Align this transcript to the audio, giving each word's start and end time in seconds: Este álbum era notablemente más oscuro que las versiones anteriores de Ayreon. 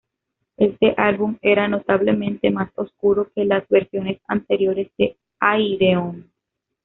Este 0.57 0.95
álbum 0.97 1.37
era 1.43 1.67
notablemente 1.67 2.49
más 2.49 2.71
oscuro 2.73 3.31
que 3.35 3.45
las 3.45 3.67
versiones 3.67 4.19
anteriores 4.27 4.89
de 4.97 5.15
Ayreon. 5.39 6.27